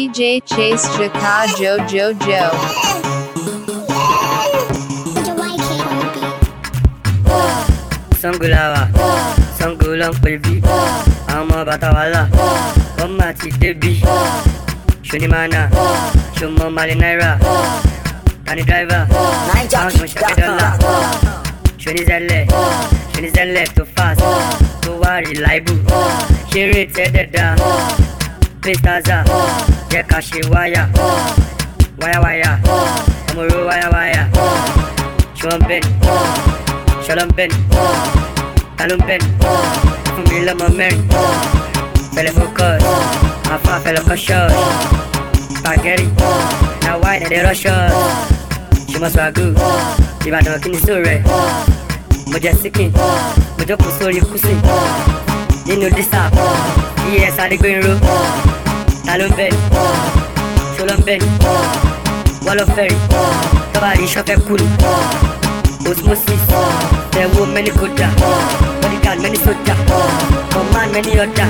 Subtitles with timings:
[0.00, 3.60] DJ Chase Chaka Jojo Joe.
[8.20, 8.82] Sangulawa,
[9.58, 10.54] Sangulan pèlví,
[11.36, 12.22] àmọ́ bàtà wàhálà,
[12.98, 13.92] wọ́n máa ti débi.
[15.08, 15.60] Ṣonimana,
[16.36, 17.30] Ṣomọ Mali Naira,
[18.46, 20.68] Tani Driver, àwọn tó ń ṣàgbé dọ́là.
[21.82, 22.42] Ṣonizẹ́lẹ̀,
[23.14, 24.20] Ṣonizẹ́lẹ̀ tó fast,
[24.82, 25.78] tó wá reliable.
[26.52, 27.44] Ṣeré tẹ́dẹ̀dá,
[28.62, 29.24] Pestaza,
[29.90, 30.82] jẹ́ ká ṣe wáyà.
[32.00, 32.50] Wáyàwáyà,
[33.30, 34.22] ọmọ oró wáyàwáyà.
[35.40, 35.88] Ṣọ́n bẹ́ẹ̀
[37.06, 37.50] Shalom Ben,
[38.78, 39.20] Talon Ben,
[40.12, 41.00] fún mi lọ́mọ mẹ́rin.
[42.14, 42.82] Fẹlẹ̀ focus,
[43.54, 44.42] àfa fẹlẹ̀ kọ́ṣọ́.
[45.58, 46.06] Spaghetti,
[46.84, 47.92] na wine ẹ̀dẹ̀ rushers.
[48.90, 49.46] Ṣùgbọ́n swagu,
[50.26, 51.20] Ìbàdàn kí ni sóò rẹ̀?
[52.30, 52.90] Mo jẹ síkìn,
[53.56, 54.58] mo jókòó sórí kùsìn.
[55.66, 55.86] Nínú
[57.16, 57.92] ES Adégbénró.
[59.06, 59.52] Talon Ben,
[60.76, 61.20] Shalom Ben,
[62.44, 62.96] Wall of Ferry.
[63.98, 64.66] Rí sọ́fẹ́ kúrú.
[65.90, 66.42] Osmosis,
[67.12, 69.76] there were many bodyguard many soldier,
[70.52, 71.48] command many other.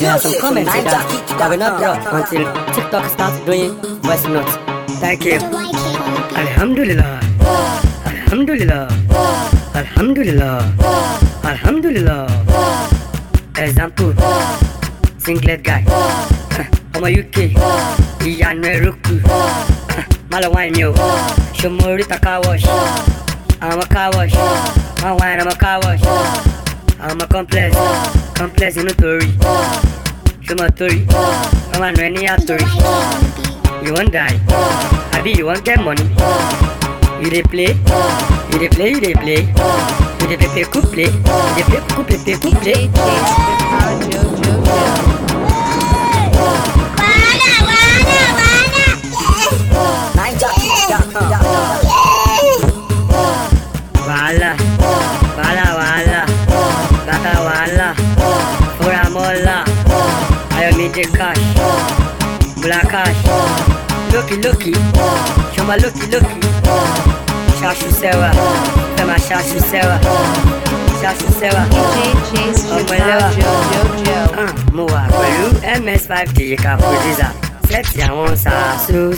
[0.00, 1.06] You have some comments in that
[1.40, 2.44] I will not drop until
[2.74, 4.56] TikTok starts doing voice notes.
[5.00, 5.38] Thank you.
[6.42, 7.89] Alhamdulillah.
[8.10, 8.88] Alhamdulillah.
[9.74, 10.58] Alhamdulillah.
[11.44, 12.26] Alhamdulillah.
[13.56, 14.12] Example.
[15.24, 15.82] Singlet guy.
[16.94, 17.36] Ọmọ UK.
[18.26, 19.14] Ìyanu ẹrúkú.
[20.30, 20.90] Malo wine yo.
[21.58, 22.66] Shumuri ta car wash.
[23.62, 24.34] I'm a car wash.
[25.02, 26.02] My wine, I'm a car wash.
[27.00, 27.76] I'm a complex.
[28.34, 29.30] Complex in a Tory.
[30.46, 31.00] Shuma Tory.
[31.74, 32.66] I'm a Renny Tory.
[33.84, 34.38] You won't die.
[35.16, 36.06] Abi, you won't get money.
[37.22, 37.70] You dey play.
[38.52, 39.40] You dey play, you dey play.
[40.20, 41.04] You dey play, play, coup play.
[41.06, 44.30] You dey play, coup play, play, coup DJ play.
[50.40, 52.20] Chase Chaka Joe Joe Joe.
[54.06, 54.52] Wàhálà,
[55.36, 56.20] wàhálà, wàhálà,
[57.06, 57.88] gàtà wàhálà,
[58.78, 59.56] fúra mọ́là,
[60.56, 61.42] Ayọ̀mídé cash,
[62.60, 63.18] Bùlá cash,
[64.30, 64.72] lókì lókì,
[65.56, 66.38] ṣọmọ lókì lókì,
[67.60, 68.30] ṣaṣu sẹ́wà,
[68.96, 69.96] fẹ́ máa ṣaṣu sẹ́wà,
[71.02, 71.62] ṣaṣu sẹ́wà.
[71.72, 71.96] DJ
[72.28, 73.28] Chase Ọmọ Chaka ẹlẹ́wà.
[73.36, 74.26] Joe Joe Joe.
[74.42, 75.46] Ah, Mo wà pẹ̀lú
[75.82, 77.30] MS5 Digital Producer,
[77.68, 78.34] sẹ́ẹ̀tì àwọn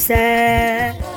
[0.09, 1.12] sẹ́ẹ̀.